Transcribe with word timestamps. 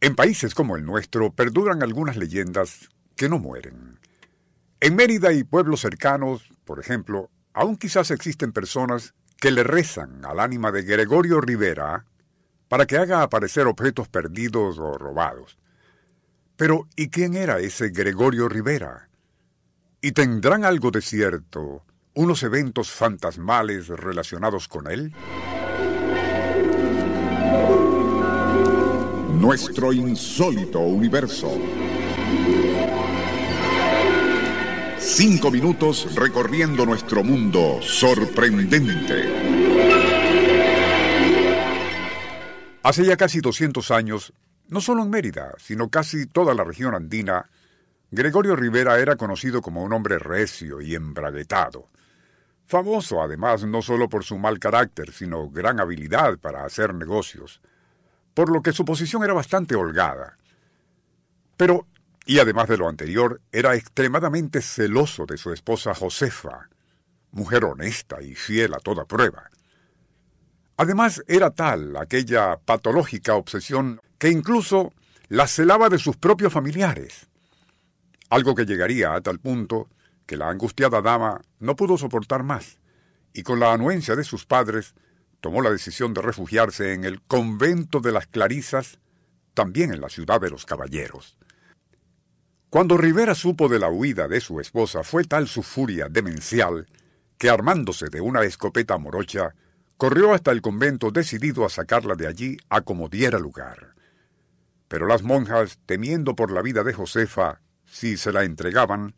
En 0.00 0.14
países 0.14 0.54
como 0.54 0.76
el 0.76 0.84
nuestro 0.84 1.32
perduran 1.32 1.82
algunas 1.82 2.16
leyendas 2.16 2.88
que 3.16 3.28
no 3.28 3.38
mueren. 3.38 3.98
En 4.80 4.94
Mérida 4.94 5.32
y 5.32 5.42
pueblos 5.42 5.80
cercanos, 5.80 6.48
por 6.64 6.78
ejemplo, 6.78 7.30
aún 7.52 7.76
quizás 7.76 8.12
existen 8.12 8.52
personas 8.52 9.14
que 9.40 9.50
le 9.50 9.64
rezan 9.64 10.24
al 10.24 10.38
ánima 10.38 10.70
de 10.70 10.82
Gregorio 10.82 11.40
Rivera 11.40 12.04
para 12.68 12.86
que 12.86 12.96
haga 12.96 13.22
aparecer 13.22 13.66
objetos 13.66 14.08
perdidos 14.08 14.78
o 14.78 14.96
robados. 14.98 15.58
Pero, 16.56 16.88
¿y 16.94 17.08
quién 17.08 17.34
era 17.34 17.58
ese 17.58 17.88
Gregorio 17.88 18.48
Rivera? 18.48 19.08
¿Y 20.00 20.12
tendrán 20.12 20.64
algo 20.64 20.92
de 20.92 21.02
cierto 21.02 21.84
unos 22.14 22.42
eventos 22.42 22.90
fantasmales 22.90 23.88
relacionados 23.88 24.68
con 24.68 24.88
él? 24.90 25.12
Nuestro 29.48 29.94
insólito 29.94 30.78
universo. 30.80 31.50
Cinco 34.98 35.50
minutos 35.50 36.14
recorriendo 36.14 36.84
nuestro 36.84 37.24
mundo 37.24 37.80
sorprendente. 37.80 39.24
Hace 42.82 43.06
ya 43.06 43.16
casi 43.16 43.40
200 43.40 43.90
años, 43.90 44.34
no 44.68 44.82
solo 44.82 45.02
en 45.02 45.08
Mérida, 45.08 45.54
sino 45.56 45.88
casi 45.88 46.26
toda 46.26 46.52
la 46.52 46.62
región 46.62 46.94
andina, 46.94 47.48
Gregorio 48.10 48.54
Rivera 48.54 48.98
era 48.98 49.16
conocido 49.16 49.62
como 49.62 49.82
un 49.82 49.94
hombre 49.94 50.18
recio 50.18 50.82
y 50.82 50.94
embraguetado. 50.94 51.88
Famoso 52.66 53.22
además 53.22 53.64
no 53.64 53.80
solo 53.80 54.10
por 54.10 54.24
su 54.24 54.36
mal 54.36 54.58
carácter, 54.58 55.10
sino 55.10 55.48
gran 55.48 55.80
habilidad 55.80 56.36
para 56.36 56.66
hacer 56.66 56.92
negocios 56.92 57.62
por 58.38 58.52
lo 58.52 58.62
que 58.62 58.72
su 58.72 58.84
posición 58.84 59.24
era 59.24 59.32
bastante 59.32 59.74
holgada. 59.74 60.38
Pero, 61.56 61.88
y 62.24 62.38
además 62.38 62.68
de 62.68 62.76
lo 62.76 62.88
anterior, 62.88 63.40
era 63.50 63.74
extremadamente 63.74 64.62
celoso 64.62 65.26
de 65.26 65.36
su 65.36 65.52
esposa 65.52 65.92
Josefa, 65.92 66.68
mujer 67.32 67.64
honesta 67.64 68.22
y 68.22 68.36
fiel 68.36 68.74
a 68.74 68.78
toda 68.78 69.06
prueba. 69.06 69.50
Además, 70.76 71.24
era 71.26 71.50
tal 71.50 71.96
aquella 71.96 72.56
patológica 72.64 73.34
obsesión 73.34 74.00
que 74.18 74.28
incluso 74.28 74.92
la 75.26 75.48
celaba 75.48 75.88
de 75.88 75.98
sus 75.98 76.16
propios 76.16 76.52
familiares, 76.52 77.26
algo 78.30 78.54
que 78.54 78.66
llegaría 78.66 79.14
a 79.14 79.20
tal 79.20 79.40
punto 79.40 79.88
que 80.26 80.36
la 80.36 80.48
angustiada 80.48 81.02
dama 81.02 81.40
no 81.58 81.74
pudo 81.74 81.98
soportar 81.98 82.44
más, 82.44 82.78
y 83.32 83.42
con 83.42 83.58
la 83.58 83.72
anuencia 83.72 84.14
de 84.14 84.22
sus 84.22 84.46
padres 84.46 84.94
tomó 85.40 85.62
la 85.62 85.70
decisión 85.70 86.14
de 86.14 86.22
refugiarse 86.22 86.92
en 86.94 87.04
el 87.04 87.20
convento 87.22 88.00
de 88.00 88.12
las 88.12 88.26
Clarisas, 88.26 88.98
también 89.54 89.92
en 89.92 90.00
la 90.00 90.08
ciudad 90.08 90.40
de 90.40 90.50
los 90.50 90.66
caballeros. 90.66 91.36
Cuando 92.70 92.96
Rivera 92.96 93.34
supo 93.34 93.68
de 93.68 93.78
la 93.78 93.88
huida 93.88 94.28
de 94.28 94.40
su 94.40 94.60
esposa, 94.60 95.02
fue 95.02 95.24
tal 95.24 95.48
su 95.48 95.62
furia 95.62 96.08
demencial 96.08 96.86
que 97.38 97.48
armándose 97.48 98.08
de 98.10 98.20
una 98.20 98.42
escopeta 98.42 98.98
morocha, 98.98 99.54
corrió 99.96 100.34
hasta 100.34 100.50
el 100.50 100.60
convento 100.60 101.10
decidido 101.10 101.64
a 101.64 101.70
sacarla 101.70 102.14
de 102.14 102.26
allí 102.26 102.56
a 102.68 102.80
como 102.80 103.08
diera 103.08 103.38
lugar. 103.38 103.94
Pero 104.88 105.06
las 105.06 105.22
monjas, 105.22 105.78
temiendo 105.86 106.34
por 106.34 106.50
la 106.50 106.62
vida 106.62 106.82
de 106.82 106.92
Josefa, 106.92 107.60
si 107.84 108.16
se 108.16 108.32
la 108.32 108.44
entregaban, 108.44 109.14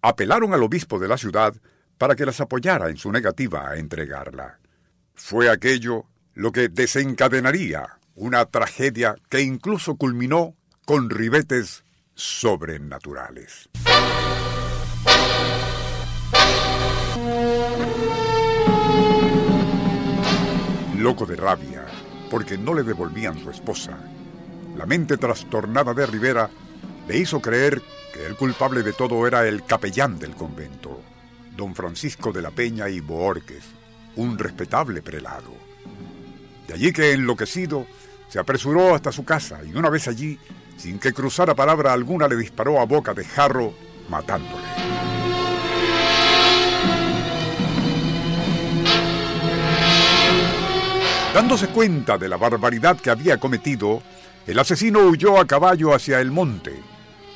apelaron 0.00 0.54
al 0.54 0.62
obispo 0.62 0.98
de 0.98 1.08
la 1.08 1.18
ciudad 1.18 1.54
para 1.98 2.14
que 2.14 2.26
las 2.26 2.40
apoyara 2.40 2.88
en 2.88 2.96
su 2.96 3.10
negativa 3.10 3.68
a 3.68 3.76
entregarla. 3.76 4.60
Fue 5.16 5.50
aquello 5.50 6.04
lo 6.34 6.52
que 6.52 6.68
desencadenaría 6.68 7.98
una 8.14 8.44
tragedia 8.44 9.16
que 9.28 9.40
incluso 9.40 9.96
culminó 9.96 10.54
con 10.84 11.10
ribetes 11.10 11.84
sobrenaturales. 12.14 13.68
Loco 20.96 21.26
de 21.26 21.36
rabia, 21.36 21.84
porque 22.30 22.56
no 22.56 22.74
le 22.74 22.82
devolvían 22.82 23.38
su 23.38 23.50
esposa, 23.50 23.98
la 24.76 24.86
mente 24.86 25.16
trastornada 25.16 25.92
de 25.94 26.06
Rivera 26.06 26.50
le 27.08 27.18
hizo 27.18 27.40
creer 27.40 27.82
que 28.12 28.26
el 28.26 28.36
culpable 28.36 28.82
de 28.82 28.92
todo 28.92 29.26
era 29.26 29.46
el 29.48 29.64
capellán 29.64 30.18
del 30.18 30.34
convento, 30.34 31.00
don 31.56 31.74
Francisco 31.74 32.32
de 32.32 32.42
la 32.42 32.50
Peña 32.50 32.88
y 32.88 33.00
Boorques, 33.00 33.75
un 34.16 34.38
respetable 34.38 35.02
prelado. 35.02 35.52
De 36.66 36.74
allí 36.74 36.92
que, 36.92 37.12
enloquecido, 37.12 37.86
se 38.28 38.38
apresuró 38.38 38.94
hasta 38.94 39.12
su 39.12 39.24
casa 39.24 39.60
y 39.64 39.76
una 39.76 39.88
vez 39.88 40.08
allí, 40.08 40.38
sin 40.76 40.98
que 40.98 41.12
cruzara 41.12 41.54
palabra 41.54 41.92
alguna, 41.92 42.28
le 42.28 42.36
disparó 42.36 42.80
a 42.80 42.84
boca 42.84 43.14
de 43.14 43.24
jarro, 43.24 43.72
matándole. 44.08 44.64
Dándose 51.32 51.68
cuenta 51.68 52.16
de 52.16 52.28
la 52.30 52.38
barbaridad 52.38 52.98
que 52.98 53.10
había 53.10 53.38
cometido, 53.38 54.02
el 54.46 54.58
asesino 54.58 55.00
huyó 55.00 55.38
a 55.38 55.46
caballo 55.46 55.94
hacia 55.94 56.18
el 56.20 56.30
monte, 56.30 56.72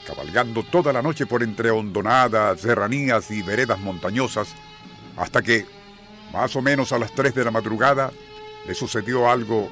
cabalgando 0.07 0.63
toda 0.63 0.91
la 0.93 1.03
noche 1.03 1.27
por 1.27 1.43
entre 1.43 1.71
hondonadas, 1.71 2.61
serranías 2.61 3.31
y 3.31 3.43
veredas 3.43 3.79
montañosas, 3.79 4.55
hasta 5.19 5.43
que, 5.43 5.67
más 6.33 6.55
o 6.57 6.63
menos 6.63 6.93
a 6.93 6.99
las 6.99 7.13
3 7.13 7.35
de 7.35 7.45
la 7.45 7.51
madrugada, 7.51 8.13
le 8.67 8.75
sucedió 8.75 9.31
algo 9.31 9.71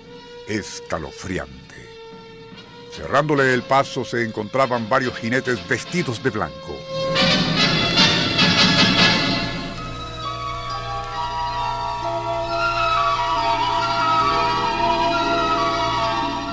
escalofriante. 0.49 1.59
Cerrándole 2.93 3.55
el 3.55 3.63
paso 3.63 4.05
se 4.05 4.25
encontraban 4.25 4.89
varios 4.89 5.17
jinetes 5.17 5.67
vestidos 5.69 6.23
de 6.23 6.31
blanco. 6.31 6.77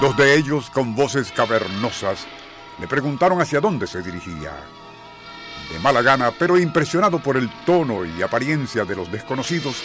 Dos 0.02 0.18
de 0.18 0.36
ellos, 0.36 0.70
con 0.70 0.94
voces 0.94 1.32
cavernosas, 1.32 2.28
le 2.80 2.88
preguntaron 2.88 3.42
hacia 3.42 3.62
dónde 3.62 3.88
se 3.88 4.04
dirigía 4.04 4.52
de 5.72 5.80
mala 5.80 6.02
gana, 6.02 6.32
pero 6.32 6.58
impresionado 6.58 7.20
por 7.20 7.38
el 7.38 7.50
tono 7.66 8.06
y 8.06 8.22
apariencia 8.22 8.86
de 8.86 8.96
los 8.96 9.12
desconocidos, 9.12 9.84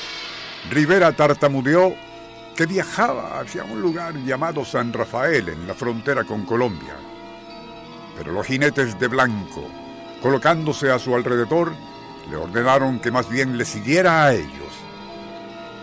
Rivera 0.70 1.12
tartamudeó 1.12 1.94
que 2.54 2.66
viajaba 2.66 3.40
hacia 3.40 3.64
un 3.64 3.80
lugar 3.80 4.14
llamado 4.16 4.64
San 4.64 4.92
Rafael 4.92 5.48
en 5.48 5.66
la 5.66 5.74
frontera 5.74 6.24
con 6.24 6.44
Colombia. 6.44 6.94
Pero 8.16 8.32
los 8.32 8.46
jinetes 8.46 8.98
de 8.98 9.08
blanco, 9.08 9.66
colocándose 10.20 10.90
a 10.90 10.98
su 10.98 11.14
alrededor, 11.14 11.72
le 12.30 12.36
ordenaron 12.36 13.00
que 13.00 13.10
más 13.10 13.28
bien 13.28 13.56
le 13.56 13.64
siguiera 13.64 14.24
a 14.24 14.34
ellos. 14.34 14.70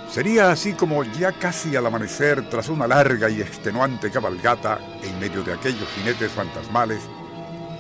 Sería 0.10 0.52
así 0.52 0.74
como 0.74 1.04
ya 1.04 1.32
casi 1.34 1.76
al 1.76 1.86
amanecer, 1.86 2.50
tras 2.50 2.70
una 2.70 2.88
larga 2.88 3.30
y 3.30 3.42
extenuante 3.42 4.12
cabalgata 4.12 4.80
en 5.02 5.20
medio 5.20 5.44
de 5.44 5.54
aquellos 5.54 5.90
jinetes 5.96 6.32
fantasmales, 6.32 7.02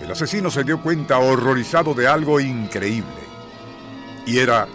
el 0.02 0.12
asesino 0.12 0.50
se 0.52 0.64
dio 0.64 0.82
cuenta 0.82 1.20
horrorizado 1.20 1.94
de 1.94 2.08
algo 2.08 2.40
increíble. 2.40 3.28
Y 4.26 4.40
era 4.40 4.68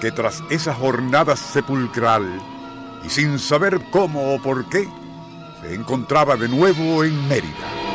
que 0.00 0.12
tras 0.12 0.42
esa 0.50 0.74
jornada 0.74 1.36
sepulcral, 1.36 2.40
y 3.04 3.10
sin 3.10 3.38
saber 3.38 3.80
cómo 3.90 4.34
o 4.34 4.42
por 4.42 4.68
qué, 4.68 4.88
se 5.60 5.74
encontraba 5.74 6.36
de 6.36 6.48
nuevo 6.48 7.04
en 7.04 7.28
Mérida. 7.28 7.88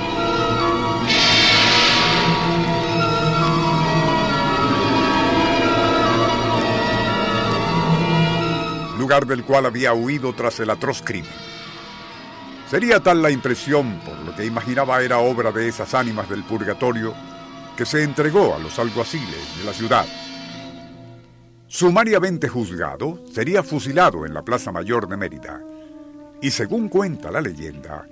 lugar 9.03 9.27
del 9.27 9.43
cual 9.43 9.65
había 9.65 9.93
huido 9.93 10.31
tras 10.33 10.61
el 10.61 10.69
atroz 10.69 11.01
crimen. 11.01 11.42
Sería 12.73 12.99
tal 12.99 13.21
la 13.21 13.29
impresión, 13.29 13.99
por 13.99 14.17
lo 14.25 14.35
que 14.35 14.47
imaginaba 14.47 15.03
era 15.03 15.19
obra 15.19 15.51
de 15.51 15.67
esas 15.67 15.93
ánimas 15.93 16.27
del 16.27 16.43
purgatorio, 16.43 17.13
que 17.77 17.85
se 17.85 18.01
entregó 18.01 18.55
a 18.55 18.57
los 18.57 18.79
alguaciles 18.79 19.59
de 19.59 19.63
la 19.63 19.73
ciudad. 19.73 20.07
Sumariamente 21.67 22.49
juzgado, 22.49 23.23
sería 23.31 23.61
fusilado 23.61 24.25
en 24.25 24.33
la 24.33 24.41
Plaza 24.41 24.71
Mayor 24.71 25.07
de 25.07 25.17
Mérida. 25.17 25.61
Y 26.41 26.49
según 26.49 26.89
cuenta 26.89 27.29
la 27.29 27.41
leyenda, 27.41 28.07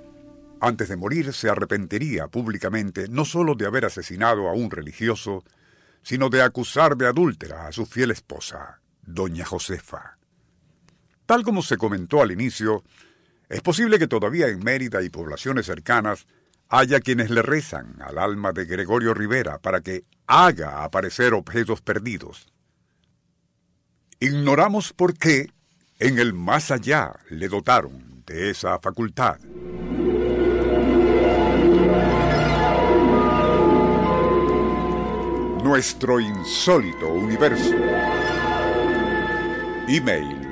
Antes 0.60 0.90
de 0.90 0.96
morir 0.96 1.32
se 1.32 1.50
arrepentiría 1.50 2.28
públicamente 2.28 3.08
no 3.08 3.24
sólo 3.24 3.56
de 3.56 3.66
haber 3.66 3.84
asesinado 3.84 4.48
a 4.48 4.52
un 4.52 4.70
religioso, 4.70 5.42
sino 6.04 6.28
de 6.28 6.40
acusar 6.40 6.96
de 6.96 7.08
adúltera 7.08 7.66
a 7.66 7.72
su 7.72 7.84
fiel 7.84 8.12
esposa, 8.12 8.80
doña 9.04 9.44
Josefa. 9.44 10.18
Tal 11.26 11.42
como 11.42 11.62
se 11.62 11.76
comentó 11.76 12.22
al 12.22 12.30
inicio, 12.30 12.84
es 13.52 13.60
posible 13.60 13.98
que 13.98 14.08
todavía 14.08 14.48
en 14.48 14.60
Mérida 14.60 15.02
y 15.02 15.10
poblaciones 15.10 15.66
cercanas 15.66 16.26
haya 16.70 17.00
quienes 17.00 17.28
le 17.28 17.42
rezan 17.42 18.00
al 18.00 18.16
alma 18.16 18.52
de 18.52 18.64
Gregorio 18.64 19.12
Rivera 19.12 19.58
para 19.58 19.82
que 19.82 20.04
haga 20.26 20.82
aparecer 20.84 21.34
objetos 21.34 21.82
perdidos. 21.82 22.46
Ignoramos 24.20 24.94
por 24.94 25.18
qué 25.18 25.52
en 25.98 26.18
el 26.18 26.32
más 26.32 26.70
allá 26.70 27.14
le 27.28 27.48
dotaron 27.48 28.24
de 28.24 28.48
esa 28.48 28.78
facultad. 28.78 29.38
Nuestro 35.62 36.20
insólito 36.20 37.08
universo. 37.12 37.74
Email 39.88 40.51